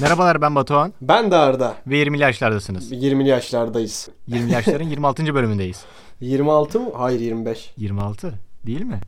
[0.00, 1.76] Merhabalar ben Batuhan Ben de Arda.
[1.86, 2.92] ve 20'li yaşlardasınız.
[2.92, 4.08] 20'li yaşlardayız.
[4.28, 5.34] 20'li yaşların 26.
[5.34, 5.84] bölümündeyiz.
[6.20, 6.90] 26 mı?
[6.96, 7.72] Hayır 25.
[7.76, 8.34] 26
[8.66, 9.00] değil mi?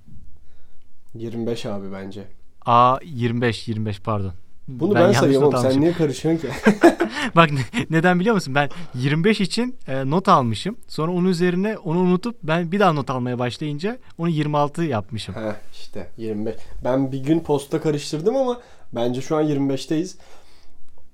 [1.15, 2.25] 25 abi bence.
[2.67, 4.33] Aa 25 25 pardon.
[4.69, 5.57] Bunu ben, yanlış sayıyorum.
[5.63, 6.55] Sen niye karışıyorsun ki?
[7.37, 8.55] Bak ne- neden biliyor musun?
[8.55, 10.77] Ben 25 için e, not almışım.
[10.89, 15.35] Sonra onun üzerine onu unutup ben bir daha not almaya başlayınca onu 26 yapmışım.
[15.35, 16.55] Heh işte 25.
[16.85, 18.61] Ben bir gün posta karıştırdım ama
[18.93, 20.17] bence şu an 25'teyiz.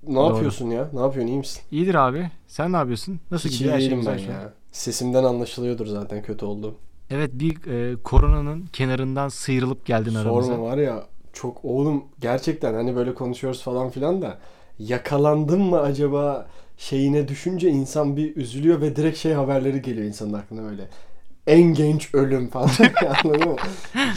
[0.06, 0.34] Ne Doğru.
[0.34, 0.88] yapıyorsun ya?
[0.92, 1.32] Ne yapıyorsun?
[1.32, 1.62] İyi misin?
[1.70, 2.30] İyidir abi.
[2.46, 3.20] Sen ne yapıyorsun?
[3.30, 3.74] Nasıl Hiç iyi gidiyor?
[3.74, 4.52] Her şey değilim güzel ben ya.
[4.72, 6.74] Sesimden anlaşılıyordur zaten kötü olduğum.
[7.10, 10.46] Evet bir e, koronanın kenarından sıyrılıp geldin aramıza.
[10.46, 11.04] Sorma var ya
[11.40, 14.38] çok oğlum gerçekten hani böyle konuşuyoruz falan filan da
[14.78, 20.70] yakalandım mı acaba şeyine düşünce insan bir üzülüyor ve direkt şey haberleri geliyor insanın aklına
[20.70, 20.88] böyle.
[21.46, 22.70] En genç ölüm falan.
[23.24, 23.56] Anladın mı?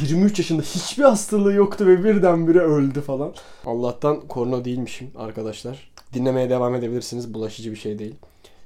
[0.07, 3.33] 23 yaşında hiçbir hastalığı yoktu ve birdenbire öldü falan.
[3.65, 5.91] Allah'tan korona değilmişim arkadaşlar.
[6.13, 7.33] Dinlemeye devam edebilirsiniz.
[7.33, 8.15] Bulaşıcı bir şey değil.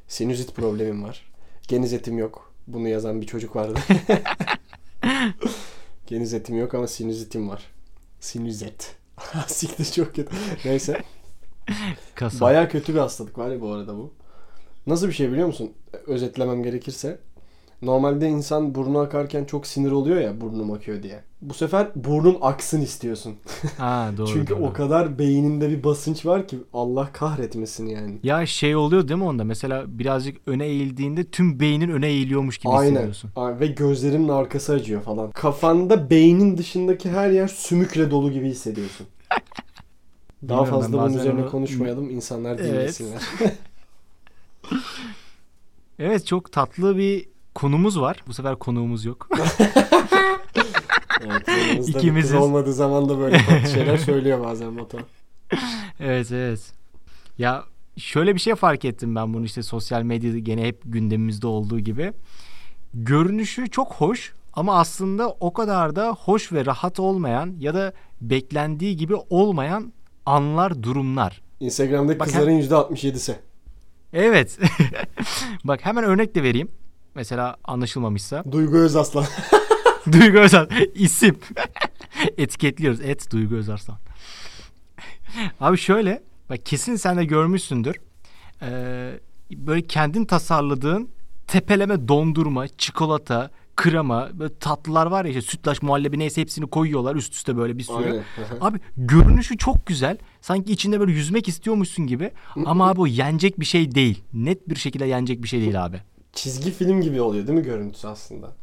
[0.08, 1.32] Sinüzit problemim var.
[1.68, 2.52] Genizetim yok.
[2.68, 3.80] Bunu yazan bir çocuk vardı.
[6.08, 7.76] Genizetim yok ama sinüzitim var.
[8.20, 8.96] Sinüzet.
[9.48, 10.36] Siktir çok kötü.
[10.66, 11.04] Neyse.
[12.16, 12.46] Kasa.
[12.46, 14.14] Baya kötü bir hastalık var ya bu arada bu.
[14.88, 15.74] Nasıl bir şey biliyor musun?
[16.08, 17.20] Özetlemem gerekirse.
[17.90, 21.24] Normalde insan burnu akarken çok sinir oluyor ya burnum akıyor diye.
[21.42, 23.36] Bu sefer burnun aksın istiyorsun.
[23.78, 24.28] Ha doğru.
[24.28, 24.64] Çünkü doğru.
[24.66, 28.20] o kadar beyninde bir basınç var ki Allah kahretmesin yani.
[28.24, 29.44] Ya şey oluyor değil mi onda?
[29.44, 32.92] Mesela birazcık öne eğildiğinde tüm beynin öne eğiliyormuş gibi Aynen.
[32.92, 33.32] hissediyorsun.
[33.36, 35.32] Aa, Ve gözlerinin arkası acıyor falan.
[35.32, 39.08] Kafanda beynin dışındaki her yer sümükle dolu gibi hissediyorsun.
[40.50, 42.10] Daha Bilmiyorum, fazla bunun üzerine onu- konuşmayalım.
[42.10, 42.66] insanlar Evet.
[43.00, 43.22] dinlesinler.
[46.00, 48.24] Evet çok tatlı bir konumuz var.
[48.28, 49.30] Bu sefer konuğumuz yok.
[51.26, 52.34] Evet, İkimiziz.
[52.34, 53.40] olmadığı zaman da böyle
[53.74, 55.06] şeyler söylüyor bazen Batuhan.
[56.00, 56.60] evet evet.
[57.38, 57.64] Ya
[57.98, 62.14] şöyle bir şey fark ettim ben bunu işte sosyal medyada gene hep gündemimizde olduğu gibi.
[62.94, 68.98] Görünüşü çok hoş ama aslında o kadar da hoş ve rahat olmayan ya da beklendiği
[68.98, 69.94] gibi olmayan
[70.26, 71.42] anlar, durumlar.
[71.60, 73.36] Instagram'daki Bak kızların %67'si.
[74.14, 74.60] Evet.
[75.64, 76.68] Bak hemen örnek de vereyim.
[77.16, 78.44] Mesela anlaşılmamışsa.
[78.52, 79.26] Duygu Özaslan.
[80.12, 81.38] Duygu Özal isim.
[82.38, 83.02] Etiketliyoruz.
[83.02, 83.98] Et Duygu Özarslan.
[85.60, 87.96] Abi şöyle bak kesin sen de görmüşsündür.
[88.62, 89.20] Ee,
[89.52, 91.10] böyle kendin tasarladığın
[91.48, 97.34] tepeleme dondurma, çikolata, krema, böyle tatlılar var ya işte sütlaç, muhallebi neyse hepsini koyuyorlar üst
[97.34, 97.96] üste böyle bir sürü.
[97.96, 98.24] Aynen.
[98.62, 100.18] Abi görünüşü çok güzel.
[100.42, 102.32] Sanki içinde böyle yüzmek istiyormuşsun gibi.
[102.66, 104.24] Ama abi o yenecek bir şey değil.
[104.34, 106.02] Net bir şekilde yenecek bir şey değil abi.
[106.36, 108.54] Çizgi film gibi oluyor değil mi görüntüsü aslında?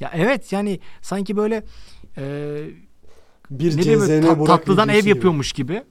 [0.00, 1.64] Ya evet yani sanki böyle
[2.18, 2.24] e,
[3.50, 5.08] Bir ne CZN ta- tatlıdan ev gibi.
[5.08, 5.82] yapıyormuş gibi.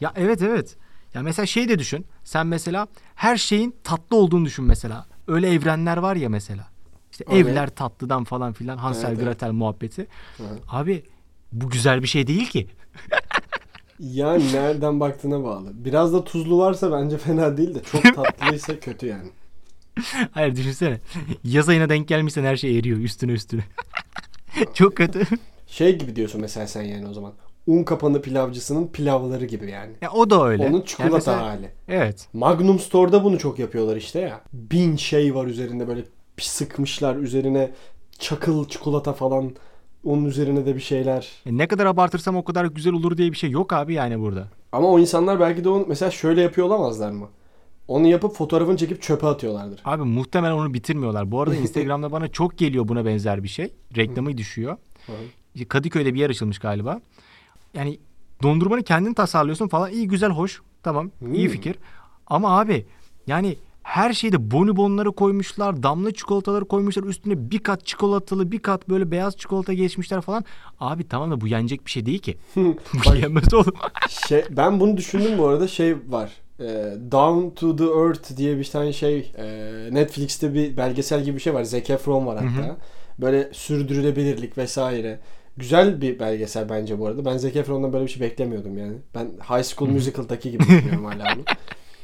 [0.00, 0.76] Ya evet evet.
[1.14, 2.06] Ya mesela şey de düşün.
[2.24, 5.06] Sen mesela her şeyin tatlı olduğunu düşün mesela.
[5.28, 6.68] Öyle evrenler var ya mesela.
[7.12, 7.46] İşte Evet.
[7.46, 9.26] evler tatlıdan falan filan Hansel Evet, evet.
[9.28, 10.06] Gretel muhabbeti.
[10.36, 10.58] Hı hı.
[10.68, 11.02] Abi
[11.52, 12.68] bu güzel bir şey değil ki.
[14.00, 15.84] Yani nereden baktığına bağlı.
[15.84, 19.30] Biraz da tuzlu varsa bence fena değil de çok tatlıysa kötü yani.
[20.30, 21.00] Hayır düşünsene.
[21.44, 23.62] Yaz ayına denk gelmişsen her şey eriyor üstüne üstüne.
[24.74, 25.20] Çok kötü.
[25.66, 27.32] Şey gibi diyorsun mesela sen yani o zaman.
[27.66, 29.92] Un kapanı pilavcısının pilavları gibi yani.
[30.02, 30.62] Ya o da öyle.
[30.62, 31.70] Onun Yani çikolata mesela- hali.
[31.88, 32.28] Evet.
[32.32, 34.40] Magnum Store'da bunu çok yapıyorlar işte ya.
[34.52, 36.04] Bin şey var üzerinde böyle
[36.40, 37.70] sıkmışlar üzerine
[38.18, 39.56] çakıl çikolata falan.
[40.04, 41.28] Onun üzerine de bir şeyler.
[41.46, 44.48] E ne kadar abartırsam o kadar güzel olur diye bir şey yok abi yani burada.
[44.72, 47.28] Ama o insanlar belki de onu mesela şöyle yapıyor olamazlar mı?
[47.88, 49.80] Onu yapıp fotoğrafını çekip çöpe atıyorlardır.
[49.84, 51.30] Abi muhtemelen onu bitirmiyorlar.
[51.30, 53.72] Bu arada Instagram'da bana çok geliyor buna benzer bir şey.
[53.96, 54.76] Reklamı düşüyor.
[55.68, 57.00] Kadıköy'de bir yer açılmış galiba.
[57.74, 57.98] Yani
[58.42, 59.90] dondurmanı kendin tasarlıyorsun falan.
[59.90, 60.62] İyi güzel hoş.
[60.82, 61.10] Tamam.
[61.34, 61.52] iyi Hmm.
[61.52, 61.76] fikir.
[62.26, 62.86] Ama abi
[63.26, 65.82] yani her şeyde bonibonları koymuşlar.
[65.82, 67.02] Damla çikolataları koymuşlar.
[67.02, 70.44] Üstüne bir kat çikolatalı bir kat böyle beyaz çikolata geçmişler falan.
[70.80, 72.36] Abi tamam da bu yenecek bir şey değil ki.
[72.56, 73.74] bu yenmez oğlum.
[74.28, 76.32] Şey, ben bunu düşündüm bu arada şey var.
[76.60, 76.64] E,
[77.12, 79.44] Down to the Earth diye bir tane şey e,
[79.90, 81.62] Netflix'te bir belgesel gibi bir şey var.
[81.62, 82.76] Zac Efron var hatta.
[83.18, 85.18] Böyle sürdürülebilirlik vesaire.
[85.56, 87.24] Güzel bir belgesel bence bu arada.
[87.24, 88.96] Ben Zac Efron'dan böyle bir şey beklemiyordum yani.
[89.14, 91.44] Ben High School Musical'daki gibi düşünüyorum hala onu.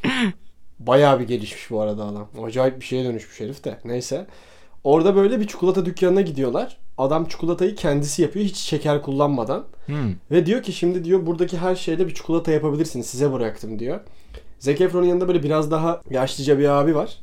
[0.78, 2.28] Bayağı bir gelişmiş bu arada adam.
[2.44, 3.78] Acayip bir şeye dönüşmüş herif de.
[3.84, 4.26] Neyse.
[4.84, 6.76] Orada böyle bir çikolata dükkanına gidiyorlar.
[6.98, 9.64] Adam çikolatayı kendisi yapıyor hiç şeker kullanmadan.
[9.86, 10.14] Hmm.
[10.30, 13.06] Ve diyor ki şimdi diyor buradaki her şeyle bir çikolata yapabilirsiniz.
[13.06, 14.00] Size bıraktım diyor.
[14.60, 17.18] Zac Efron'un yanında böyle biraz daha yaşlıca bir abi var.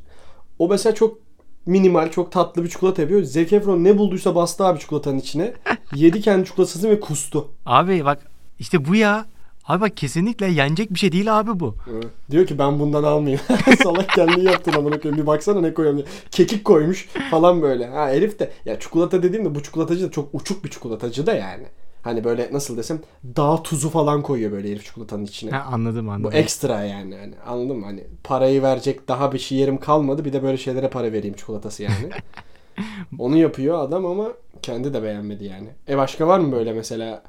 [0.58, 1.18] O mesela çok
[1.66, 3.22] minimal, çok tatlı bir çikolata yapıyor.
[3.22, 5.52] Zac Efron ne bulduysa bastı abi çikolatanın içine.
[5.94, 7.48] Yedi kendi çikolatasını ve kustu.
[7.66, 8.18] Abi bak
[8.58, 9.26] işte bu ya.
[9.64, 11.76] Abi bak kesinlikle yenecek bir şey değil abi bu.
[11.92, 12.06] Evet.
[12.30, 13.40] Diyor ki ben bundan almayayım.
[13.82, 15.22] Salak kendi yaptın amına koyayım.
[15.22, 15.98] Bir baksana ne koyuyorum.
[15.98, 16.08] diye.
[16.30, 17.86] Kekik koymuş falan böyle.
[17.86, 21.66] Ha herif de ya çikolata dediğimde bu çikolatacı da çok uçuk bir çikolatacı da yani.
[22.02, 23.00] Hani böyle nasıl desem
[23.36, 25.50] dağ tuzu falan koyuyor böyle herif çikolatanın içine.
[25.50, 26.38] Ha, anladım Bu anladım.
[26.38, 27.84] ekstra yani hani anladın mı?
[27.86, 30.24] Hani parayı verecek daha bir şey yerim kalmadı.
[30.24, 32.10] Bir de böyle şeylere para vereyim çikolatası yani.
[33.18, 34.28] Onu yapıyor adam ama
[34.62, 35.68] kendi de beğenmedi yani.
[35.88, 37.22] E başka var mı böyle mesela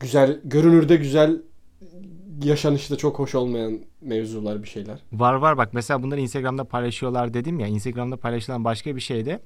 [0.00, 1.42] güzel görünürde güzel
[2.42, 4.98] yaşanışta çok hoş olmayan mevzular bir şeyler?
[5.12, 7.66] Var var bak mesela bunları Instagram'da paylaşıyorlar dedim ya.
[7.66, 9.40] Instagram'da paylaşılan başka bir şey de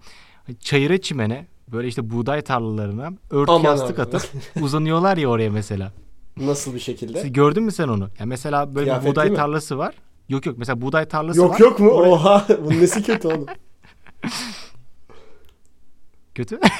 [0.60, 4.02] çayıra çimene böyle işte buğday tarlalarına örtü Aman yastık abi.
[4.02, 4.22] atıp
[4.62, 5.92] uzanıyorlar ya oraya mesela.
[6.36, 7.28] Nasıl bir şekilde?
[7.28, 8.08] Gördün mü sen onu?
[8.18, 9.36] Ya mesela böyle bir Kıyafetli buğday mi?
[9.36, 9.94] tarlası var.
[10.28, 11.58] Yok yok mesela buğday tarlası Yok var.
[11.58, 11.88] yok mu?
[11.90, 13.46] Oraya- Oha bunun nesi kötü oğlum?
[16.34, 16.60] Kötü.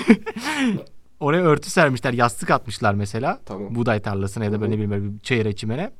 [1.21, 3.41] Oraya örtü sermişler, yastık atmışlar mesela.
[3.47, 3.75] Tamam.
[3.75, 5.91] Buğday tarlasına ya da böyle ne bileyim böyle bir çayıra çimene.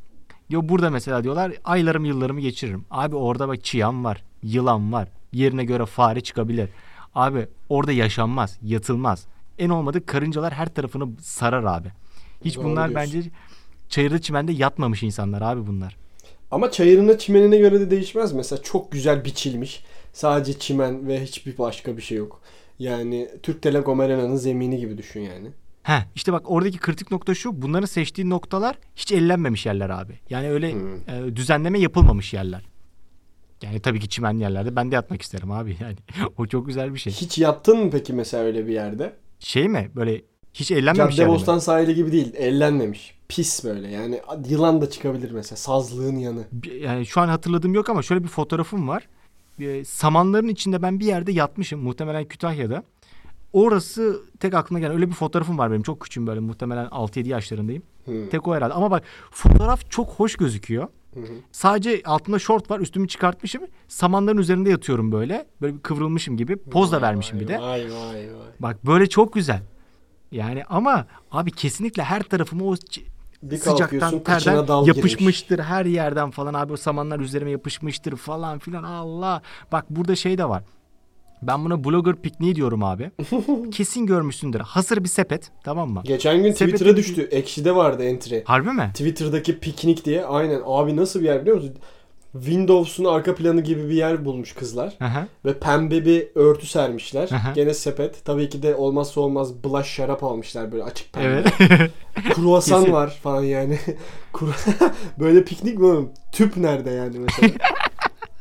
[0.51, 2.85] Yo burada mesela diyorlar aylarım yıllarımı geçiririm.
[2.91, 5.09] Abi orada bak çiyan var, yılan var.
[5.33, 6.69] Yerine göre fare çıkabilir.
[7.15, 9.27] Abi orada yaşanmaz, yatılmaz.
[9.59, 11.89] En olmadı karıncalar her tarafını sarar abi.
[12.45, 13.15] Hiç Doğru bunlar diyorsun.
[13.17, 13.31] bence
[13.89, 15.97] çayırda çimende yatmamış insanlar abi bunlar.
[16.51, 18.33] Ama çayırına çimenine göre de değişmez.
[18.33, 19.85] Mesela çok güzel biçilmiş.
[20.13, 22.41] Sadece çimen ve hiçbir başka bir şey yok.
[22.79, 25.49] Yani Türk Telekom Arena'nın zemini gibi düşün yani.
[25.83, 27.63] Heh, işte bak oradaki kritik nokta şu.
[27.63, 30.13] Bunların seçtiği noktalar hiç ellenmemiş yerler abi.
[30.31, 31.29] Yani öyle Hmm.
[31.29, 32.63] e, düzenleme yapılmamış yerler.
[33.63, 35.97] Yani tabii ki çimen yerlerde ben de yatmak isterim abi yani.
[36.39, 37.13] o çok güzel bir şey.
[37.13, 39.17] Hiç yattın mı peki mesela öyle bir yerde?
[39.39, 40.23] Şey mi böyle
[40.55, 41.29] hiç ellenmemiş Cadde?
[41.29, 42.33] Bostan sahili gibi değil.
[42.37, 43.15] Ellenmemiş.
[43.29, 43.89] Pis böyle.
[43.89, 45.57] Yani yılan da çıkabilir mesela.
[45.57, 46.45] Sazlığın yanı.
[46.81, 49.09] Yani şu an hatırladığım yok ama şöyle bir fotoğrafım var.
[49.61, 51.81] E, samanların içinde ben bir yerde yatmışım.
[51.81, 52.83] Muhtemelen Kütahya'da.
[53.53, 55.83] Orası tek aklıma gelen öyle bir fotoğrafım var benim.
[55.83, 57.83] Çok küçüğüm böyle muhtemelen 6-7 yaşlarındayım.
[58.05, 58.29] Hı.
[58.31, 58.75] Tek o herhalde.
[58.75, 60.89] Ama bak fotoğraf çok hoş gözüküyor.
[61.15, 61.25] Hı hı.
[61.53, 62.81] Sadece altımda şort var.
[62.81, 63.63] Üstümü çıkartmışım.
[63.89, 65.47] Samanların üzerinde yatıyorum böyle.
[65.61, 66.57] Böyle bir kıvrılmışım gibi.
[66.57, 67.61] Poz da vermişim vay bir de.
[67.61, 68.49] Vay vay vay.
[68.61, 69.63] Bak böyle çok güzel.
[70.33, 72.75] Yani ama abi kesinlikle her tarafıma o
[73.43, 74.97] Bir sıcaktan terden dal girmiş.
[74.99, 79.43] yapışmıştır her yerden falan abi o samanlar üzerime yapışmıştır falan filan Allah.
[79.73, 80.63] Bak burada şey de var.
[81.43, 83.11] Ben buna blogger pikniği diyorum abi.
[83.73, 84.61] Kesin görmüşsündür.
[84.61, 86.03] Hazır bir sepet tamam mı?
[86.05, 87.29] Geçen gün Sepeti- Twitter'a düştü.
[87.31, 88.43] Ekşi'de vardı entry.
[88.45, 88.91] Harbi mi?
[88.95, 90.25] Twitter'daki piknik diye.
[90.25, 90.61] Aynen.
[90.67, 91.75] Abi nasıl bir yer biliyor musun?
[92.33, 94.95] Windows'un arka planı gibi bir yer bulmuş kızlar.
[94.99, 95.27] Hı.
[95.45, 97.29] Ve pembe bir örtü sermişler.
[97.33, 97.53] Aha.
[97.53, 98.25] Gene sepet.
[98.25, 101.45] Tabii ki de olmazsa olmaz blush şarap almışlar böyle açık pembe.
[101.69, 101.91] Evet.
[102.35, 103.79] Kruvasan var falan yani.
[104.33, 106.11] Kru- böyle piknik mi oğlum?
[106.33, 107.53] Tüp nerede yani mesela?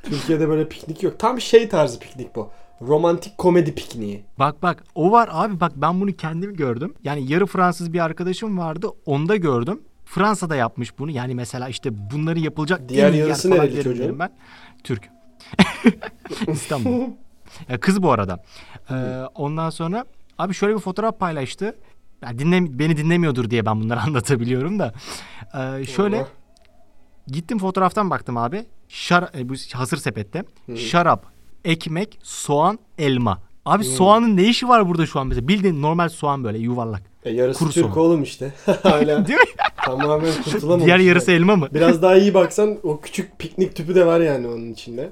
[0.03, 1.19] Türkiye'de böyle piknik yok.
[1.19, 2.49] Tam şey tarzı piknik bu.
[2.81, 4.23] Romantik komedi pikniği.
[4.39, 6.93] Bak bak o var abi bak ben bunu kendim gördüm.
[7.03, 9.81] Yani yarı Fransız bir arkadaşım vardı onda gördüm.
[10.05, 11.11] Fransa'da yapmış bunu.
[11.11, 14.19] Yani mesela işte bunların yapılacak Diğer yer yarısı falan nereli çocuğun?
[14.19, 14.31] ben.
[14.83, 15.09] Türk.
[16.47, 17.01] İstanbul.
[17.69, 18.43] Ya kız bu arada.
[18.91, 18.95] Ee,
[19.35, 20.05] ondan sonra
[20.37, 21.75] abi şöyle bir fotoğraf paylaştı.
[22.23, 24.93] Ya dinle, beni dinlemiyordur diye ben bunları anlatabiliyorum da.
[25.53, 26.25] Ee, şöyle
[27.27, 28.65] gittim fotoğraftan baktım abi.
[28.87, 30.43] Şar e, bu hazır sepette.
[30.75, 31.25] Şarap,
[31.65, 33.41] ekmek, soğan, elma.
[33.65, 35.47] Abi soğanın ne işi var burada şu an mesela?
[35.47, 37.01] Bildiğin normal soğan böyle yuvarlak.
[37.23, 37.97] E yarısı Kuru Türk soğan.
[37.97, 38.53] oğlum işte.
[38.83, 39.45] Hala Değil mi?
[39.85, 40.85] tamamen kurtulamamış.
[40.85, 41.67] Diğer yarısı elma mı?
[41.73, 45.09] Biraz daha iyi baksan o küçük piknik tüpü de var yani onun içinde.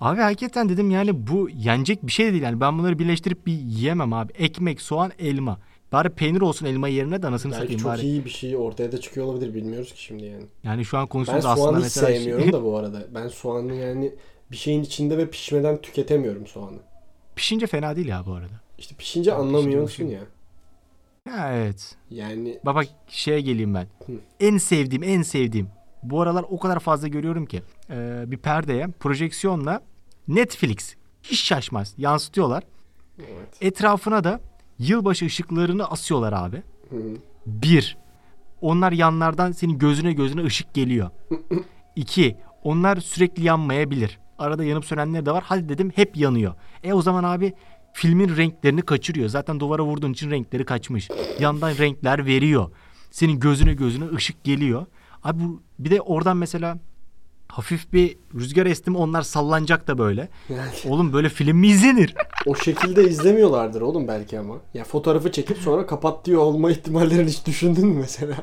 [0.00, 2.42] Abi hakikaten dedim yani bu yenecek bir şey de değil.
[2.42, 4.32] Yani ben bunları birleştirip bir yiyemem abi.
[4.32, 5.58] Ekmek, soğan, elma.
[5.92, 8.00] Bari peynir olsun elma yerine de anasını Belki satayım çok bari.
[8.02, 10.44] iyi bir şey ortaya da çıkıyor olabilir bilmiyoruz ki şimdi yani.
[10.64, 13.02] Yani şu an Ben konuştuğumuz aslında soğanı hiç mesela şey- sevmiyorum da bu arada.
[13.14, 14.12] Ben soğanı yani
[14.50, 16.78] bir şeyin içinde ve pişmeden tüketemiyorum soğanı.
[17.36, 18.60] Pişince fena değil ya bu arada.
[18.78, 20.22] İşte pişince anlamıyorsun pişince ya.
[21.26, 21.96] Ya evet.
[22.10, 23.86] Yani bak şeye geleyim ben.
[24.06, 24.12] Hı.
[24.40, 25.68] En sevdiğim en sevdiğim.
[26.02, 27.62] Bu aralar o kadar fazla görüyorum ki.
[27.90, 29.82] Ee, bir perdeye projeksiyonla
[30.28, 30.94] Netflix.
[31.22, 31.94] Hiç şaşmaz.
[31.98, 32.62] Yansıtıyorlar.
[33.18, 33.48] evet.
[33.60, 34.40] Etrafına da
[34.78, 36.62] yılbaşı ışıklarını asıyorlar abi.
[36.90, 37.16] Hı hı.
[37.46, 37.96] Bir,
[38.60, 41.10] onlar yanlardan senin gözüne gözüne ışık geliyor.
[41.96, 44.18] İki, onlar sürekli yanmayabilir.
[44.40, 45.44] Arada yanıp sönenler de var.
[45.46, 46.54] Hadi dedim hep yanıyor.
[46.84, 47.52] E o zaman abi
[47.92, 49.28] filmin renklerini kaçırıyor.
[49.28, 51.08] Zaten duvara vurduğun için renkleri kaçmış.
[51.40, 52.70] Yandan renkler veriyor.
[53.10, 54.86] Senin gözüne gözüne ışık geliyor.
[55.24, 56.78] Abi bu bir de oradan mesela
[57.48, 60.28] hafif bir rüzgar esti mi onlar sallanacak da böyle.
[60.88, 62.14] Oğlum böyle film mi izlenir?
[62.46, 64.54] o şekilde izlemiyorlardır oğlum belki ama.
[64.74, 68.34] Ya fotoğrafı çekip sonra kapat diyor olma ihtimallerini hiç düşündün mü mesela?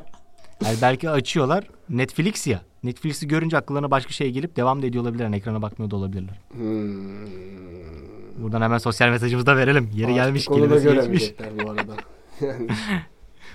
[0.66, 1.64] Yani belki açıyorlar.
[1.90, 2.62] Netflix ya.
[2.84, 5.24] Netflix'i görünce akıllarına başka şey gelip devam da ediyor olabilirler.
[5.26, 6.40] Yani ekrana bakmıyor da olabilirler.
[6.52, 7.28] Hmm.
[8.44, 9.90] Buradan hemen sosyal mesajımızı da verelim.
[9.94, 11.34] Yeri gelmiş Artık da kelimesi geçmiş.
[11.66, 11.94] bu arada.
[12.42, 12.68] Yani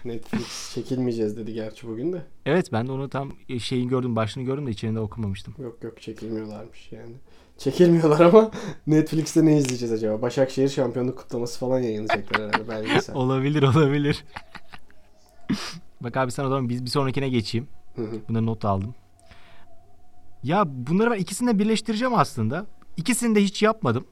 [0.05, 2.23] Netflix çekilmeyeceğiz dedi gerçi bugün de.
[2.47, 5.55] Evet ben de onu tam şeyin gördüm başını gördüm de içeriğinde okumamıştım.
[5.59, 7.15] Yok yok çekilmiyorlarmış yani.
[7.59, 8.51] Çekilmiyorlar ama
[8.87, 10.23] Netflix'te ne izleyeceğiz acaba?
[10.23, 13.15] Başakşehir şampiyonluk kutlaması falan yayınlayacaklar herhalde belgesel.
[13.17, 14.25] Olabilir olabilir.
[16.01, 17.69] Bak abi sen o zaman biz bir sonrakine geçeyim.
[17.97, 18.21] Hı hı.
[18.29, 18.95] Buna not aldım.
[20.43, 22.67] Ya bunları ben ikisini de birleştireceğim aslında.
[22.97, 24.05] İkisini de hiç yapmadım.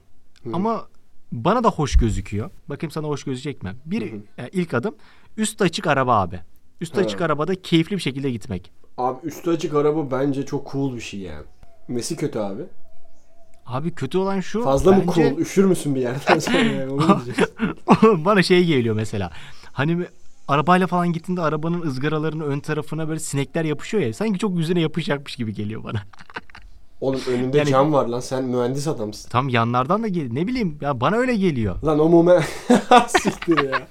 [0.43, 0.49] Hı.
[0.53, 0.87] Ama
[1.31, 2.49] bana da hoş gözüküyor.
[2.69, 3.75] Bakayım sana hoş gözecek mi?
[3.85, 4.19] Bir Hı hı.
[4.37, 4.95] e, ilk adım
[5.37, 6.39] üst açık araba abi.
[6.81, 7.01] Üst Ha.
[7.01, 8.71] açık arabada keyifli bir şekilde gitmek.
[8.97, 11.45] Abi üstü açık araba bence çok cool bir şey yani.
[11.89, 12.61] Nesi kötü abi?
[13.65, 14.63] Abi kötü olan şu.
[14.63, 15.37] Fazla mı bence- cool?
[15.39, 16.91] Üşür müsün bir yerden sonra yani?
[16.93, 17.21] Onu?
[18.25, 19.31] Bana şey geliyor mesela.
[19.71, 20.05] Hani
[20.51, 24.13] arabayla falan gittiğinde arabanın ızgaralarının ön tarafına böyle sinekler yapışıyor ya.
[24.13, 26.01] Sanki çok yüzüne yapışacakmış gibi geliyor bana.
[27.01, 29.29] Oğlum önünde Yani- cam var lan sen mühendis adamsın.
[29.29, 30.35] Tam yanlardan da geliyor.
[30.35, 31.83] Ne bileyim ya bana öyle geliyor.
[31.83, 32.43] Lan o moment...
[33.07, 33.87] Siktir ya.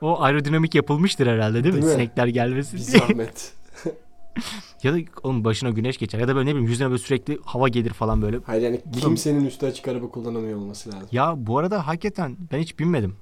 [0.00, 1.82] O aerodinamik yapılmıştır herhalde değil, mi?
[1.82, 1.92] Değil mi?
[1.92, 2.98] Sinekler gelmesin Bir diye.
[2.98, 3.52] zahmet.
[4.82, 6.18] ya da onun başına güneş geçer.
[6.18, 8.38] Ya da böyle ne bileyim yüzüne böyle sürekli hava gelir falan böyle.
[8.46, 11.08] Hayır yani kimsenin üstü açık araba kullanamıyor olması lazım.
[11.12, 13.16] Ya bu arada hakikaten ben hiç binmedim.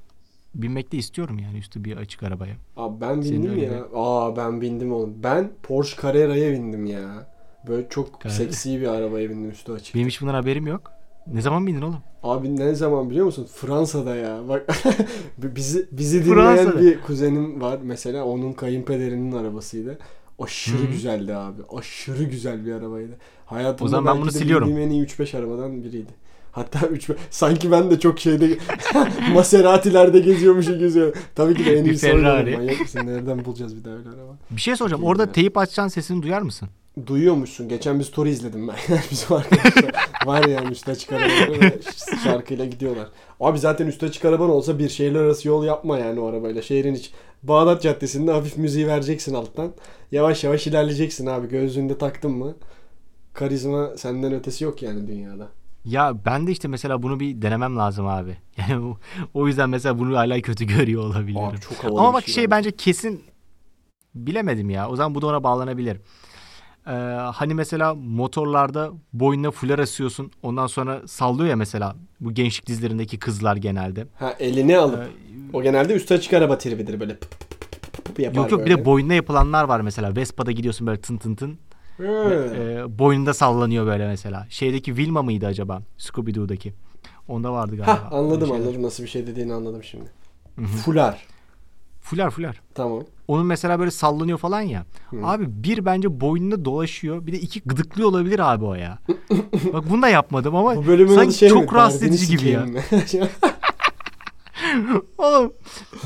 [0.59, 2.55] Binmek de istiyorum yani üstü bir açık arabaya.
[2.77, 3.85] Abi ben Senin bindim ya.
[3.95, 5.15] Aa ben bindim oğlum.
[5.23, 7.29] Ben Porsche Carrera'ya bindim ya.
[7.69, 8.37] Böyle çok Carrera.
[8.37, 9.95] seksi bir arabaya bindim üstü açık.
[9.95, 10.93] Benim hiç bundan haberim yok.
[11.27, 11.99] Ne zaman bindin oğlum?
[12.23, 13.47] Abi ne zaman biliyor musun?
[13.55, 14.41] Fransa'da ya.
[14.49, 14.67] Bak
[15.39, 16.81] bizi bizi dinleyen Fransa'da.
[16.83, 18.25] bir kuzenim var mesela.
[18.25, 19.99] Onun kayınpederinin arabasıydı.
[20.39, 20.87] Aşırı Hı.
[20.87, 21.63] güzeldi abi.
[21.77, 23.13] Aşırı güzel bir arabaydı.
[23.47, 24.79] Hayatımda O zaman ben bunu siliyorum.
[24.79, 26.13] en iyi 3-5 arabadan biriydi.
[26.53, 28.59] Hatta 3 sanki ben de çok şeyde
[29.35, 31.17] Maserati'lerde geziyormuşum geziyor.
[31.35, 32.07] Tabii ki de en iyisi.
[32.07, 32.57] Ferrari.
[32.57, 33.01] Manyak mısın?
[33.05, 34.37] Nereden bulacağız bir daha öyle araba?
[34.51, 35.05] Bir şey soracağım.
[35.05, 35.33] Orada mi?
[35.33, 36.69] teyip açsan sesini duyar mısın?
[37.07, 37.69] Duyuyormuşsun.
[37.69, 38.77] Geçen bir story izledim ben.
[39.11, 39.93] Bizim arkadaşlar
[40.27, 41.11] var yani üstü açık
[42.25, 43.07] şarkıyla gidiyorlar.
[43.41, 46.63] Abi zaten üstü açık araban olsa bir şehirler arası yol yapma yani o arabayla.
[46.63, 47.13] Şehrin iç.
[47.43, 49.73] Bağdat Caddesi'nde hafif müziği vereceksin alttan.
[50.13, 51.49] Yavaş yavaş ilerleyeceksin abi.
[51.49, 52.55] Gözlüğünde taktın mı?
[53.35, 55.49] Karizma senden ötesi yok yani dünyada.
[55.89, 58.37] Ya ben de işte mesela bunu bir denemem lazım abi.
[58.69, 58.99] Yani o,
[59.35, 61.45] o yüzden mesela bunu hala kötü görüyor olabilirim.
[61.45, 62.51] Abi çok havalı Ama bir bak şey, bence.
[62.51, 63.25] bence kesin
[64.15, 64.89] bilemedim ya.
[64.89, 65.97] O zaman bu da ona bağlanabilir.
[66.87, 66.91] Ee,
[67.35, 70.31] hani mesela motorlarda boynuna fular asıyorsun.
[70.43, 71.97] Ondan sonra sallıyor ya mesela.
[72.21, 74.07] Bu gençlik dizilerindeki kızlar genelde.
[74.19, 74.99] Ha elini alıp.
[74.99, 75.09] Ee,
[75.53, 77.41] O genelde üstü açık araba tribidir böyle pıp pıp
[77.81, 78.81] pıp pıp pıp yapar yok yok bir böyle.
[78.81, 80.17] de boynuna yapılanlar var mesela.
[80.17, 81.59] Vespa'da gidiyorsun böyle tın tın tın.
[82.01, 84.47] Ee, boynunda sallanıyor böyle mesela.
[84.51, 85.83] Şeydeki Vilma mıydı acaba?
[85.99, 86.73] Scooby-Doo'daki.
[87.29, 87.93] Onda vardı galiba.
[87.93, 90.11] Hah anladım anladım nasıl bir şey dediğini anladım şimdi.
[90.85, 91.27] Fular.
[92.01, 92.61] Fular fular.
[92.75, 93.03] Tamam.
[93.29, 94.85] Onun mesela böyle sallanıyor falan ya.
[95.11, 95.17] Hı.
[95.23, 97.27] Abi bir bence boynunda dolaşıyor.
[97.27, 98.99] Bir de iki gıdıklıyor olabilir abi o ya.
[99.73, 101.79] Bak bunu da yapmadım ama Bu sanki şey çok mi?
[101.79, 102.67] rahatsız edici gibi ya.
[105.19, 105.53] Oğlum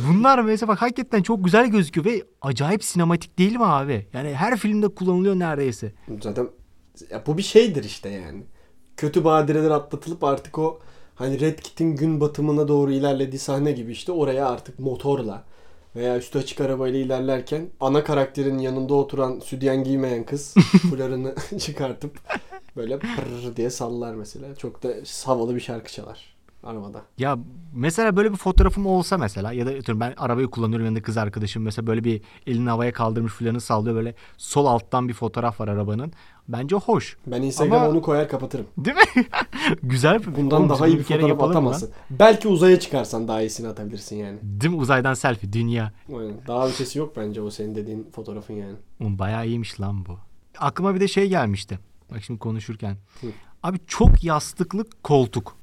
[0.08, 4.06] bunlar mesela bak hakikaten çok güzel gözüküyor ve acayip sinematik değil mi abi?
[4.12, 5.92] Yani her filmde kullanılıyor neredeyse.
[6.20, 6.48] Zaten
[7.10, 8.42] ya bu bir şeydir işte yani.
[8.96, 10.78] Kötü badireler atlatılıp artık o
[11.14, 15.44] hani Red Kit'in gün batımına doğru ilerlediği sahne gibi işte oraya artık motorla
[15.96, 20.54] veya üstü açık arabayla ilerlerken ana karakterin yanında oturan sütyen giymeyen kız
[20.90, 22.18] fularını çıkartıp
[22.76, 24.54] böyle pırr diye sallar mesela.
[24.56, 24.88] Çok da
[25.24, 26.31] havalı bir şarkı çalar
[26.62, 27.02] arabada.
[27.18, 27.38] Ya
[27.74, 31.62] mesela böyle bir fotoğrafım olsa mesela ya da atıyorum ben arabayı kullanıyorum yanında kız arkadaşım
[31.62, 36.12] mesela böyle bir elini havaya kaldırmış filanı sallıyor böyle sol alttan bir fotoğraf var arabanın.
[36.48, 37.16] Bence hoş.
[37.26, 38.66] Ben Instagram'a Ama- onu koyar kapatırım.
[38.78, 39.24] Değil mi?
[39.82, 40.20] Güzel.
[40.36, 41.50] Bundan Oğlum, daha iyi bir fotoğraf mı lan?
[41.50, 41.90] atamazsın.
[42.10, 44.38] Belki uzaya çıkarsan daha iyisini atabilirsin yani.
[44.42, 44.80] Değil mi?
[44.80, 45.92] Uzaydan selfie dünya.
[46.08, 46.34] Aynen.
[46.46, 48.74] Daha ötesi yok bence o senin dediğin fotoğrafın yani.
[49.00, 50.18] Oğlum bayağı iyiymiş lan bu.
[50.58, 51.78] Aklıma bir de şey gelmişti.
[52.10, 52.96] Bak şimdi konuşurken.
[53.20, 53.26] Hı.
[53.62, 55.56] Abi çok yastıklı koltuk.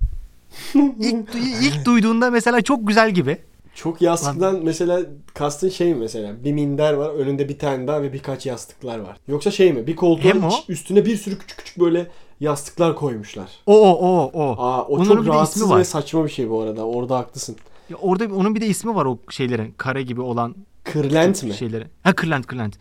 [1.00, 3.38] İlk, ilk duyduğunda mesela çok güzel gibi.
[3.76, 5.02] Çok yastıktan mesela
[5.34, 6.44] kastın şey mi mesela?
[6.44, 9.18] Bir minder var önünde bir tane daha ve birkaç yastıklar var.
[9.28, 9.88] Yoksa şey mi?
[9.88, 12.08] Bir koltuğun iç- üstüne bir sürü küçük küçük böyle
[12.40, 13.50] yastıklar koymuşlar.
[13.66, 14.56] O o o o.
[14.62, 16.86] Aa o Onların çok rahatsız ve saçma bir şey bu arada.
[16.86, 17.56] Orada haklısın.
[17.90, 19.74] Ya orada onun bir de ismi var o şeylerin.
[19.78, 21.54] Kare gibi olan Kırlent mi?
[21.54, 21.88] şeyleri.
[22.04, 22.76] Ha kırlent kırlent.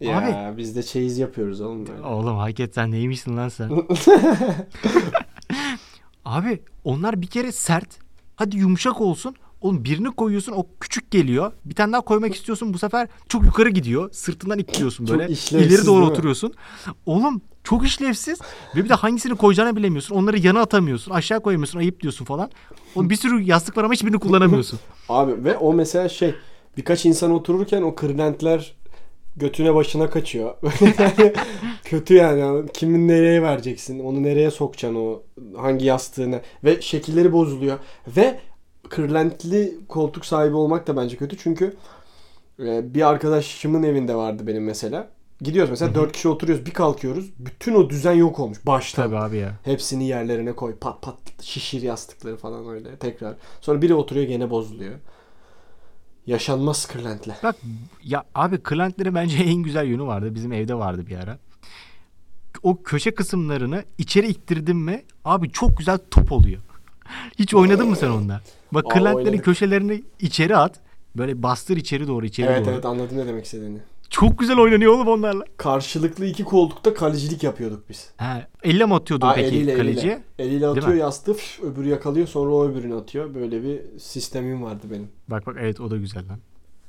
[0.00, 2.02] Ya biz de çeyiz yapıyoruz oğlum böyle.
[2.02, 3.70] Oğlum hakikaten neymişsin lan sen?
[6.28, 7.98] Abi onlar bir kere sert.
[8.36, 9.34] Hadi yumuşak olsun.
[9.60, 11.52] Oğlum birini koyuyorsun o küçük geliyor.
[11.64, 14.10] Bir tane daha koymak istiyorsun bu sefer çok yukarı gidiyor.
[14.12, 15.32] Sırtından ittiriyorsun Çok böyle.
[15.32, 16.54] işlevsiz İleri doğru oturuyorsun.
[17.06, 18.38] Oğlum çok işlevsiz.
[18.76, 20.14] Ve bir de hangisini koyacağını bilemiyorsun.
[20.14, 21.12] Onları yana atamıyorsun.
[21.12, 21.78] Aşağı koyamıyorsun.
[21.78, 22.50] Ayıp diyorsun falan.
[22.94, 24.78] Oğlum bir sürü yastık var ama hiçbirini kullanamıyorsun.
[25.08, 26.34] Abi ve o mesela şey
[26.76, 28.74] birkaç insan otururken o kırlentler
[29.38, 30.54] götüne başına kaçıyor.
[30.98, 31.32] Yani
[31.84, 32.68] kötü yani.
[32.72, 33.98] Kimin nereye vereceksin?
[33.98, 35.22] Onu nereye sokacaksın o
[35.56, 37.78] hangi yastığına ve şekilleri bozuluyor
[38.16, 38.40] ve
[38.88, 41.76] kırlentli koltuk sahibi olmak da bence kötü çünkü
[42.60, 45.08] e, bir arkadaşımın evinde vardı benim mesela.
[45.40, 47.30] Gidiyoruz mesela dört kişi oturuyoruz bir kalkıyoruz.
[47.38, 49.04] Bütün o düzen yok olmuş baştan.
[49.04, 49.52] Tabii abi ya.
[49.64, 50.74] Hepsini yerlerine koy.
[50.80, 53.34] Pat pat şişir yastıkları falan öyle tekrar.
[53.60, 54.94] Sonra biri oturuyor gene bozuluyor.
[56.28, 57.36] Yaşanmaz kırlentle.
[57.42, 57.56] Bak
[58.04, 60.34] ya abi Clint'lerin bence en güzel yönü vardı.
[60.34, 61.38] Bizim evde vardı bir ara.
[62.62, 66.60] O köşe kısımlarını içeri ittirdin mi abi çok güzel top oluyor.
[67.38, 68.40] Hiç oynadın mı sen onda?
[68.72, 69.44] Bak oynadık.
[69.44, 70.80] köşelerini içeri at.
[71.16, 72.74] Böyle bastır içeri doğru içeri Evet doğru.
[72.74, 73.78] evet anladım ne demek istediğini.
[74.20, 75.44] Çok güzel oynanıyor oğlum onlarla.
[75.56, 78.10] Karşılıklı iki koltukta kalecilik yapıyorduk biz.
[78.16, 80.12] Ha, elle mi atıyordun Aa, peki eliyle, kaleciye?
[80.12, 80.22] eliyle.
[80.38, 83.34] Eliyle atıyor yastığı füf, öbürü yakalıyor sonra o öbürünü atıyor.
[83.34, 85.08] Böyle bir sistemim vardı benim.
[85.28, 86.38] Bak bak evet o da güzel lan.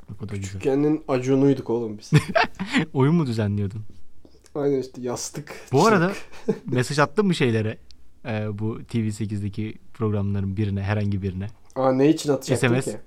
[0.10, 0.44] Bak o da güzel.
[0.44, 2.12] Küçükkenin acunuyduk oğlum biz.
[2.94, 3.82] Oyun mu düzenliyordun?
[4.56, 5.56] Aynen işte yastık.
[5.72, 6.12] Bu arada
[6.46, 6.68] çık.
[6.74, 7.78] mesaj attın mı şeylere?
[8.26, 11.48] Ee, bu TV8'deki programların birine herhangi birine.
[11.76, 12.86] Aa ne için atacaktım SMS.
[12.86, 12.98] ki?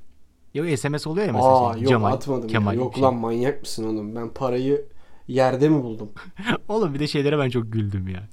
[0.55, 1.49] Yok SMS oluyor ya mesaj.
[1.49, 2.81] Aa yok Cemal, atmadım Kemal ya.
[2.81, 3.03] Yok şey.
[3.03, 4.17] lan manyak mısın oğlum?
[4.17, 4.85] Ben parayı
[5.29, 6.11] yerde mi buldum?
[6.69, 8.29] Oğlum bir de şeylere ben çok güldüm ya.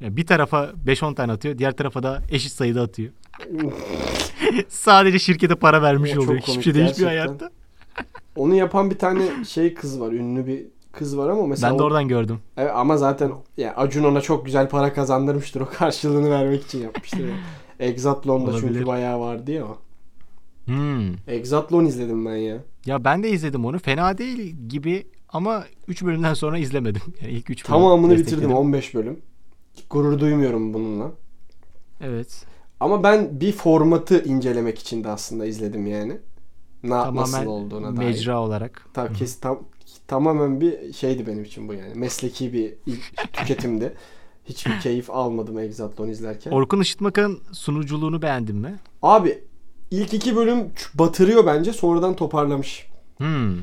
[0.00, 1.58] Ya bir tarafa 5-10 tane atıyor.
[1.58, 3.12] Diğer tarafa da eşit sayıda atıyor.
[4.68, 6.40] Sadece şirkete para vermiş O oluyor.
[6.40, 7.50] Hiçbir şey değişmiyor hayatta.
[8.36, 10.12] Onu yapan bir tane şey kız var.
[10.12, 12.38] Ünlü bir kız var ama mesela Ben de o- oradan gördüm.
[12.56, 15.60] Evet, ama zaten ya Acun ona çok güzel para kazandırmıştır.
[15.60, 17.28] O karşılığını vermek için yapmıştır.
[17.28, 17.34] ya.
[17.80, 19.78] Exatlon'da çünkü bayağı vardı ya o.
[20.66, 21.14] Hmm.
[21.28, 22.58] Exatlon izledim ben ya.
[22.86, 23.78] Ya ben de izledim onu.
[23.78, 27.02] Fena değil gibi ama 3 bölümden sonra izlemedim.
[27.20, 27.80] Yani ilk 3 bölüm.
[27.80, 29.20] Tamamını bitirdim 15 bölüm.
[29.90, 31.10] Gurur duymuyorum bununla.
[32.00, 32.46] Evet.
[32.80, 36.18] Ama ben bir formatı incelemek için de aslında izledim yani.
[36.82, 38.06] Na, nasıl Tamamen olduğuna dair.
[38.06, 38.86] mecra olarak.
[38.94, 39.58] Ta, kes, tam,
[40.06, 41.94] tamamen bir şeydi benim için bu yani.
[41.94, 42.74] Mesleki bir
[43.32, 43.94] tüketimdi.
[44.44, 46.50] Hiçbir keyif almadım Exatlon izlerken.
[46.50, 48.78] Orkun Işıtmak'ın sunuculuğunu beğendin mi?
[49.02, 49.44] Abi
[49.92, 52.86] ilk iki bölüm batırıyor bence sonradan toparlamış.
[53.16, 53.56] Hmm.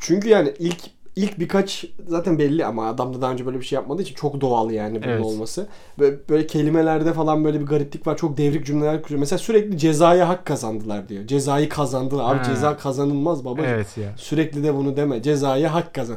[0.00, 0.76] Çünkü yani ilk
[1.16, 4.40] ilk birkaç zaten belli ama adam da daha önce böyle bir şey yapmadığı için çok
[4.40, 5.24] doğal yani bunun Evet.
[5.24, 5.66] olması.
[5.98, 8.16] Böyle, böyle kelimelerde falan böyle bir gariplik var.
[8.16, 9.20] Çok devrik cümleler kuruyor.
[9.20, 11.26] Mesela sürekli cezaya hak kazandılar diyor.
[11.26, 12.24] Cezayı kazandılar.
[12.32, 12.44] Abi Ha.
[12.44, 13.70] ceza kazanılmaz babacığım.
[13.70, 14.12] Evet ya.
[14.16, 15.22] Sürekli de bunu deme.
[15.22, 16.16] Cezaya hak kazan.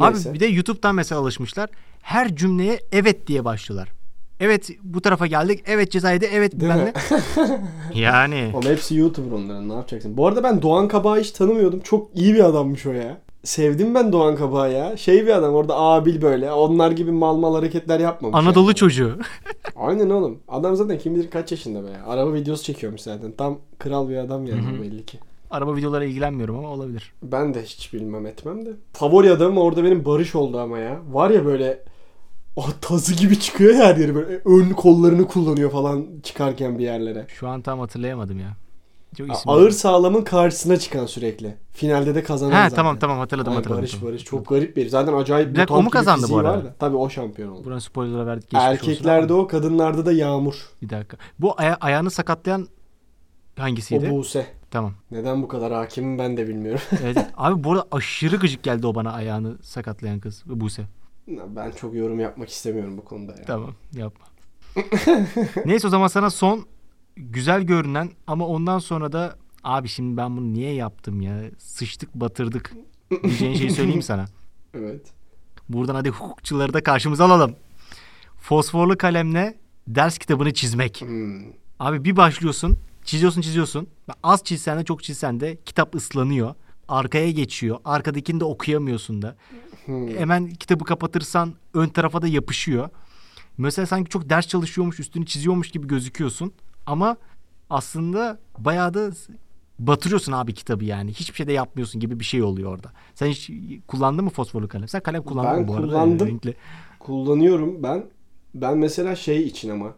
[0.00, 0.34] Abi Neyse.
[0.34, 1.70] bir de YouTube'dan mesela alışmışlar.
[2.02, 3.92] Her cümleye evet diye başlıyorlar.
[4.40, 5.62] Evet bu tarafa geldik.
[5.66, 6.24] Evet cezaydı.
[6.32, 6.86] Evet Değil ben mi?
[6.86, 7.60] de.
[7.94, 8.50] Yani.
[8.54, 10.16] Oğlum hepsi YouTuber onların ne yapacaksın?
[10.16, 11.80] Bu arada ben Doğan Kabak'ı hiç tanımıyordum.
[11.80, 13.18] Çok iyi bir adammış o ya.
[13.44, 14.96] Sevdim ben Doğan Kabak'ı ya.
[14.96, 16.52] Şey bir adam orada abil böyle.
[16.52, 18.36] Onlar gibi mal mal hareketler yapmamış.
[18.38, 18.74] Anadolu yani.
[18.74, 19.18] çocuğu.
[19.76, 20.38] Aynen oğlum.
[20.48, 21.90] Adam zaten kim bilir kaç yaşında be.
[21.90, 22.04] ya.
[22.06, 23.32] Araba videosu çekiyormuş zaten.
[23.38, 24.82] Tam kral bir adam yani Hı hı.
[24.82, 25.18] belli ki.
[25.50, 27.12] Araba videolara ilgilenmiyorum ama olabilir.
[27.22, 28.70] Ben de hiç bilmem etmem de.
[28.92, 30.98] Favori adamım orada benim Barış oldu ama ya.
[31.12, 31.82] Var ya böyle
[32.80, 37.26] tazı gibi çıkıyor ya her yeri böyle ön kollarını kullanıyor falan çıkarken bir yerlere.
[37.28, 38.56] Şu an tam hatırlayamadım ya.
[39.18, 41.56] Çok isim Ağır sağlamın karşısına çıkan sürekli.
[41.72, 42.76] Finalde de kazanan Ha zaten.
[42.76, 43.82] tamam tamam hatırladım Ay, hatırladım.
[43.82, 44.08] Barış Tamam.
[44.08, 44.88] Barış çok garip bir.
[44.88, 46.74] Zaten acayip Bir o mu kazandı bu arada?
[46.78, 47.64] Tabii o şampiyon oldu.
[47.64, 50.70] Buranın spoiler'a verdik Erkeklerde o, kadınlarda da Yağmur.
[50.82, 51.16] Bir dakika.
[51.38, 52.68] Bu aya- ayağını sakatlayan
[53.58, 54.10] hangisiydi?
[54.12, 54.46] O Buse.
[54.70, 54.92] Tamam.
[55.10, 56.80] Neden bu kadar hakimim ben de bilmiyorum.
[57.02, 57.18] Evet.
[57.36, 60.42] Abi bu arada aşırı gıcık geldi o bana ayağını sakatlayan kız.
[60.46, 60.86] Buse.
[61.28, 63.44] Ben çok yorum yapmak istemiyorum bu konuda ya.
[63.44, 64.26] Tamam yapma.
[65.64, 66.66] Neyse o zaman sana son
[67.16, 72.72] güzel görünen ama ondan sonra da abi şimdi ben bunu niye yaptım ya sıçtık batırdık
[73.22, 74.26] diyeceğin şeyi söyleyeyim sana.
[74.78, 75.12] Evet.
[75.68, 77.56] Buradan hadi hukukçuları da karşımıza alalım.
[78.36, 79.54] Fosforlu kalemle
[79.88, 81.00] ders kitabını çizmek.
[81.00, 81.42] Hmm.
[81.80, 83.88] Abi bir başlıyorsun çiziyorsun çiziyorsun.
[84.22, 86.54] Az çizsen de çok çizsen de kitap ıslanıyor.
[86.88, 87.78] Arkaya geçiyor.
[87.84, 89.36] Arkadakini de okuyamıyorsun da.
[89.86, 90.08] Hmm.
[90.08, 92.88] Hemen kitabı kapatırsan ön tarafa da yapışıyor.
[93.58, 96.52] Mesela sanki çok ders çalışıyormuş, üstünü çiziyormuş gibi gözüküyorsun.
[96.86, 97.16] Ama
[97.70, 99.10] aslında bayağı da
[99.78, 101.12] batırıyorsun abi kitabı yani.
[101.12, 102.92] Hiçbir şey de yapmıyorsun gibi bir şey oluyor orada.
[103.14, 103.50] Sen hiç
[103.86, 104.88] kullandın mı fosforlu kalem?
[104.88, 105.86] Sen kalem kullandın Ben mı bu arada?
[105.86, 106.28] kullandım.
[106.28, 106.54] Renkli.
[106.98, 108.04] Kullanıyorum ben.
[108.54, 109.94] Ben mesela şey için ama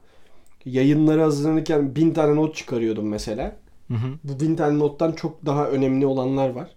[0.64, 3.57] yayınlara hazırlanırken bin tane not çıkarıyordum mesela.
[3.88, 4.09] Hı hı.
[4.24, 6.70] Bu bin tane nottan çok daha önemli olanlar var.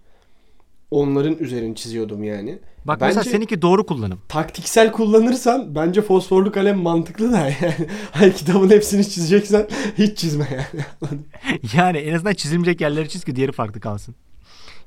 [0.91, 2.59] Onların üzerini çiziyordum yani.
[2.85, 4.19] Bak Bence- mesela seninki doğru kullanım.
[4.29, 7.87] Taktiksel kullanırsan bence fosforlu kalem mantıklı da yani.
[8.11, 10.85] Hayır kitabın hepsini çizeceksen hiç çizme yani.
[11.73, 14.15] yani en azından çizilmeyecek yerleri çiz ki diğeri farklı kalsın.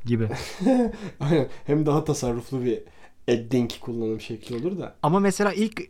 [0.04, 0.28] Gibi.
[1.20, 1.48] Aynen.
[1.66, 2.80] Hem daha tasarruflu bir
[3.28, 4.94] edding kullanım şekli olur da.
[5.02, 5.82] Ama mesela ilk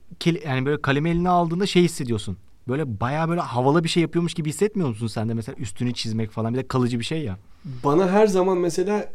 [0.44, 2.36] yani böyle kalemi eline aldığında şey hissediyorsun.
[2.68, 6.30] Böyle bayağı böyle havalı bir şey yapıyormuş gibi hissetmiyor musun sen de mesela üstünü çizmek
[6.30, 7.38] falan bir de kalıcı bir şey ya.
[7.84, 9.10] Bana her zaman mesela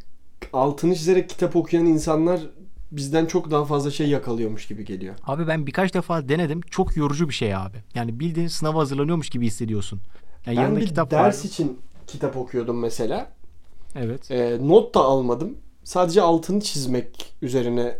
[0.53, 2.39] altını çizerek kitap okuyan insanlar
[2.91, 5.15] bizden çok daha fazla şey yakalıyormuş gibi geliyor.
[5.23, 6.61] Abi ben birkaç defa denedim.
[6.61, 7.77] Çok yorucu bir şey abi.
[7.95, 10.01] Yani bildiğin sınava hazırlanıyormuş gibi hissediyorsun.
[10.45, 11.49] Yani ben yanında bir kitap ders var.
[11.49, 13.31] için kitap okuyordum mesela.
[13.95, 14.31] Evet.
[14.31, 15.57] Ee, not da almadım.
[15.83, 17.97] Sadece altını çizmek üzerine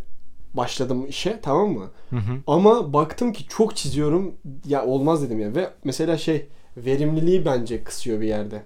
[0.54, 1.90] başladım işe tamam mı?
[2.10, 2.38] Hı hı.
[2.46, 4.34] Ama baktım ki çok çiziyorum.
[4.66, 5.54] Ya olmaz dedim ya.
[5.54, 8.62] Ve mesela şey verimliliği bence kısıyor bir yerde.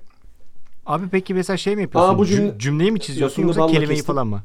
[0.86, 2.14] Abi peki mesela şey mi yapıyorsun?
[2.14, 4.14] Aa, bu Cüm- cümle- cümleyi mi çiziyorsun Lafını yoksa kelimeyi kestim.
[4.14, 4.42] falan mı?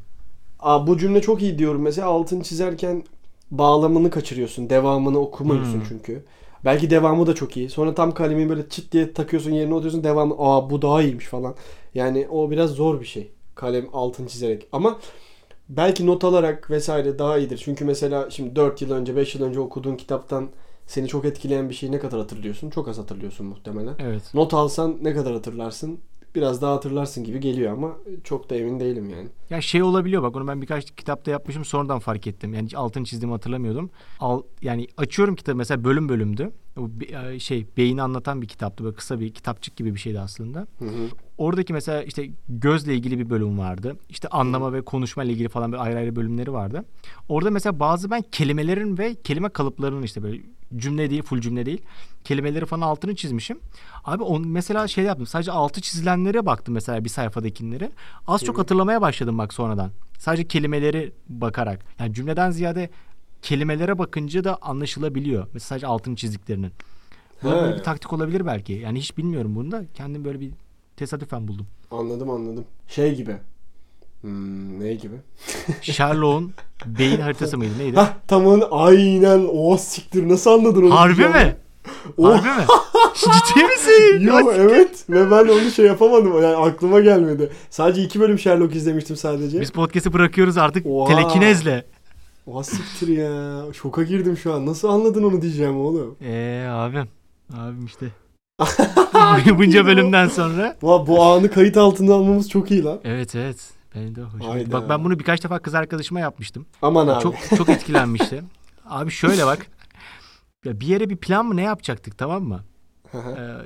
[0.59, 1.81] Aa bu cümle çok iyi diyorum.
[1.81, 3.03] Mesela altını çizerken
[3.51, 4.69] bağlamını kaçırıyorsun.
[4.69, 5.85] Devamını okumıyorsun Hmm.
[5.89, 6.23] çünkü.
[6.65, 7.69] Belki devamı da çok iyi.
[7.69, 10.03] Sonra tam kalemi böyle çıt diye takıyorsun yerine oturuyorsun.
[10.03, 11.55] Devamı aa bu daha iyiymiş falan.
[11.95, 13.31] Yani o biraz zor bir şey.
[13.55, 14.67] Kalem altını çizerek.
[14.71, 14.99] Ama
[15.69, 17.61] belki not alarak vesaire daha iyidir.
[17.65, 20.49] Çünkü mesela şimdi 4 yıl önce 5 yıl önce okuduğun kitaptan
[20.87, 22.69] seni çok etkileyen bir şeyi ne kadar hatırlıyorsun?
[22.69, 23.95] Çok az hatırlıyorsun muhtemelen.
[23.99, 24.23] Evet.
[24.33, 25.99] Not alsan ne kadar hatırlarsın?
[26.35, 29.27] Biraz daha hatırlarsın gibi geliyor ama çok da emin değilim yani.
[29.49, 32.53] Ya şey olabiliyor bak onu ben birkaç kitapta yapmışım sonradan fark ettim.
[32.53, 33.89] Yani hiç altını çizdiğimi hatırlamıyordum.
[34.19, 36.51] Al, yani açıyorum kitabı mesela bölüm bölümdü.
[36.77, 40.59] O be- şey beyni anlatan bir kitaptı böyle kısa bir kitapçık gibi bir şeydi aslında.
[40.59, 41.07] Hı hı.
[41.37, 43.97] Oradaki mesela işte gözle ilgili bir bölüm vardı.
[44.09, 46.85] İşte anlama ve konuşma ile ilgili falan bir ayrı ayrı bölümleri vardı.
[47.29, 50.41] Orada mesela bazı ben kelimelerin ve kelime kalıplarının işte böyle
[50.75, 51.81] cümle değil, full cümle değil.
[52.23, 53.59] Kelimeleri falan altını çizmişim.
[54.05, 55.27] Abi on mesela şey yaptım.
[55.27, 57.91] Sadece altı çizilenlere baktım mesela bir sayfadakileri.
[58.27, 59.91] Az çok hatırlamaya başladım bak sonradan.
[60.17, 61.85] Sadece kelimeleri bakarak.
[61.99, 62.89] Yani cümleden ziyade
[63.41, 65.47] kelimelere bakınca da anlaşılabiliyor.
[65.53, 66.71] Mesela sadece altını çizdiklerinin.
[67.43, 68.73] Bu böyle bir taktik olabilir belki.
[68.73, 69.83] Yani hiç bilmiyorum bunu da.
[69.93, 70.51] Kendim böyle bir
[70.97, 71.67] tesadüfen buldum.
[71.91, 72.65] Anladım anladım.
[72.87, 73.37] Şey gibi.
[74.21, 75.15] Hmm, ne gibi?
[75.81, 76.53] Sherlock'un
[76.85, 77.95] beyin haritası mıydı neydi?
[77.95, 80.95] Hah tam onu aynen o siktir nasıl anladın onu?
[80.95, 81.31] Harbi mi?
[81.33, 81.55] ben.
[82.17, 82.29] Oh.
[82.33, 82.65] Harbi mi?
[83.15, 84.19] Ciddi misin?
[84.19, 87.51] Yo evet ve ben onu şey yapamadım yani aklıma gelmedi.
[87.69, 89.61] Sadece iki bölüm Sherlock izlemiştim sadece.
[89.61, 91.07] Biz podcast'i bırakıyoruz artık Oha.
[91.07, 91.85] telekinezle.
[92.47, 93.61] O siktir ya.
[93.73, 94.65] Şoka girdim şu an.
[94.65, 96.15] Nasıl anladın onu diyeceğim oğlum.
[96.21, 97.07] Eee abim.
[97.57, 98.05] Abim işte.
[99.57, 100.75] Bunca bölümden sonra.
[100.81, 102.99] Va bu anı kayıt altına almamız çok iyi lan.
[103.03, 103.57] Evet evet.
[103.95, 104.71] Benim de hoşuma Hayda.
[104.71, 106.65] Bak ben bunu birkaç defa kız arkadaşıma yapmıştım.
[106.81, 107.23] Aman abi.
[107.23, 108.43] Çok çok etkilenmişti.
[108.85, 109.67] Abi şöyle bak.
[110.65, 112.63] Ya bir yere bir plan mı ne yapacaktık tamam mı?
[113.13, 113.19] Ee,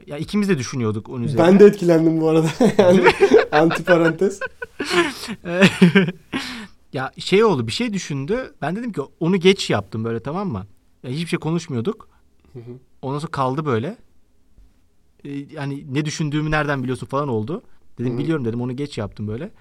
[0.07, 1.47] ya ikimiz de düşünüyorduk onun üzerine.
[1.47, 2.47] ben de etkilendim bu arada.
[2.77, 3.03] yani
[3.51, 4.39] anti parantez.
[6.93, 8.53] ya şey oldu bir şey düşündü.
[8.61, 10.65] Ben dedim ki onu geç yaptım böyle tamam mı?
[11.03, 12.09] Ya hiçbir şey konuşmuyorduk.
[13.01, 13.97] Ondan sonra kaldı böyle.
[15.25, 17.63] Ee, yani ne düşündüğümü nereden biliyorsun falan oldu.
[17.97, 19.51] Dedim biliyorum dedim onu geç yaptım böyle.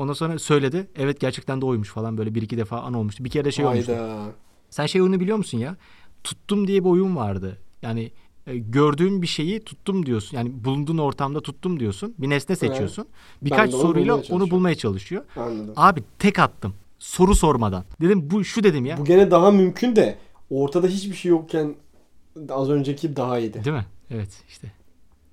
[0.00, 0.86] Ondan sonra söyledi.
[0.96, 3.24] Evet gerçekten de oymuş falan böyle bir iki defa an olmuştu.
[3.24, 3.92] Bir kere de şey olmuştu.
[3.92, 4.26] Hayda.
[4.70, 5.76] Sen şey oyunu biliyor musun ya?
[6.24, 7.58] Tuttum diye bir oyun vardı.
[7.82, 8.10] Yani
[8.46, 10.36] e, gördüğün bir şeyi tuttum diyorsun.
[10.36, 12.14] Yani bulunduğun ortamda tuttum diyorsun.
[12.18, 13.06] Bir nesne seçiyorsun.
[13.42, 15.24] Birkaç de onu soruyla bulmaya onu bulmaya çalışıyor.
[15.36, 15.74] Anladım.
[15.76, 16.74] Abi tek attım.
[16.98, 17.84] Soru sormadan.
[18.00, 18.98] Dedim bu şu dedim ya.
[18.98, 20.18] Bu gene daha mümkün de
[20.50, 21.74] ortada hiçbir şey yokken
[22.50, 23.64] az önceki daha iyiydi.
[23.64, 23.86] Değil mi?
[24.10, 24.72] Evet işte.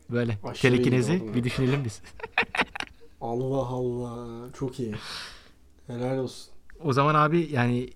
[0.10, 2.02] Böyle telekinezi bir düşünelim biz.
[3.22, 4.50] Allah Allah.
[4.60, 4.96] Çok iyi.
[5.88, 6.54] Helal olsun.
[6.84, 7.90] O zaman abi yani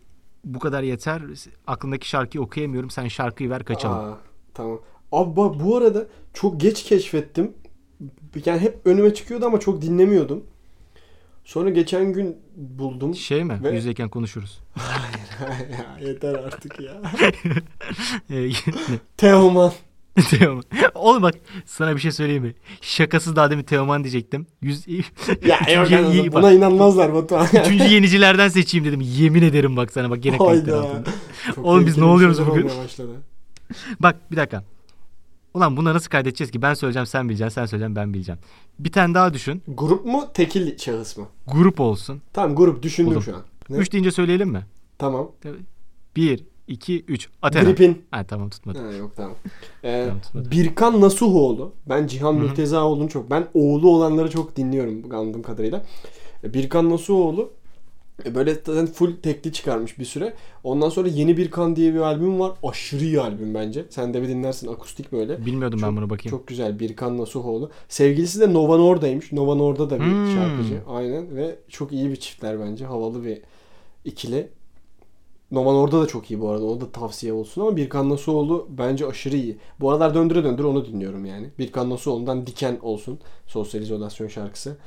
[0.45, 1.21] bu kadar yeter.
[1.67, 2.89] Aklındaki şarkıyı okuyamıyorum.
[2.89, 3.97] Sen şarkıyı ver kaçalım.
[3.97, 4.17] Aa,
[4.53, 4.79] tamam.
[5.11, 7.53] Abi bak bu arada çok geç keşfettim.
[8.45, 10.43] Yani hep önüme çıkıyordu ama çok dinlemiyordum.
[11.43, 13.15] Sonra geçen gün buldum.
[13.15, 13.59] Şey mi?
[13.63, 14.59] Ve- Yüzdeyken konuşuruz.
[15.71, 17.01] ya, yeter artık ya.
[19.17, 19.71] Teoman.
[20.29, 20.63] Teoman.
[20.95, 22.53] Oğlum bak sana bir şey söyleyeyim mi?
[22.81, 24.47] Şakasız daha demin Teoman diyecektim.
[24.61, 24.87] Yüz...
[25.45, 27.47] Ya yok yani iyi- buna bak, inanmazlar Batuhan.
[27.65, 29.01] Üçüncü yenicilerden seçeyim dedim.
[29.01, 31.03] Yemin ederim bak sana bak gene altında.
[31.55, 32.71] Çok Oğlum biz ne oluyoruz bugün?
[33.99, 34.63] Bak bir dakika.
[35.53, 36.61] Ulan bunları nasıl kaydedeceğiz ki?
[36.61, 38.39] Ben söyleyeceğim sen bileceksin, sen söyleyeceksin ben bileceğim.
[38.79, 39.63] Bir tane daha düşün.
[39.67, 41.27] Grup mu tekil şahıs mı?
[41.47, 42.21] Grup olsun.
[42.33, 43.23] Tamam grup düşündüm Buldum.
[43.23, 43.41] şu an.
[43.69, 43.77] Ne?
[43.77, 44.65] Üç deyince söyleyelim mi?
[44.97, 45.31] Tamam.
[46.15, 47.29] Bir, iki, üç.
[47.41, 47.63] Athena.
[47.63, 48.01] Gripin.
[48.11, 48.79] Ha tamam tutmadı.
[48.79, 49.35] Ha, yok tamam.
[49.83, 50.51] Ee, Tamam, tutmadı.
[50.51, 51.73] Birkan Nasuhoğlu.
[51.89, 52.35] Ben Cihan.
[52.35, 55.83] Mürtezaoğlu'nu çok ben oğlu olanları çok dinliyorum anladığım kadarıyla.
[56.43, 57.51] E, Birkan Nasuhoğlu
[58.25, 60.33] e, böyle zaten full tekli çıkarmış bir süre.
[60.63, 62.51] Ondan sonra Yeni Birkan diye bir albüm var.
[62.63, 63.85] Aşırı iyi albüm bence.
[63.89, 65.45] Sen de bir dinlersin akustik böyle.
[65.45, 66.37] Bilmiyordum Çok- ben bunu bakayım.
[66.37, 67.71] Çok güzel Birkan Nasuhoğlu.
[67.89, 69.31] Sevgilisi de Nova Norda'ymış.
[69.31, 70.33] Nova Norda da bir Hmm.
[70.35, 70.81] şarkıcı.
[70.87, 72.85] Aynen ve çok iyi bir çiftler bence.
[72.85, 73.41] Havalı bir
[74.05, 74.49] ikili.
[75.51, 76.65] Nova Norda da çok iyi bu arada.
[76.65, 79.57] O da tavsiye olsun ama Birkan Nasuoğlu bence aşırı iyi.
[79.79, 81.49] Bu aralar döndüre döndüre onu dinliyorum yani.
[81.59, 83.19] Birkan Nasuoğlu'ndan Diken olsun.
[83.47, 84.77] Sosyal izolasyon şarkısı.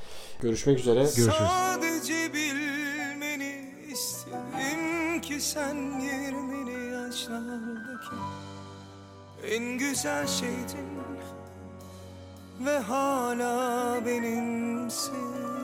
[0.40, 1.00] Görüşmek üzere.
[1.00, 1.35] Görüşürüz.
[1.38, 8.16] Sadece bilmeni istedim ki sen 20'li yaşlardaki
[9.50, 10.94] en güzel şeydin
[12.66, 15.63] ve hala benimsin.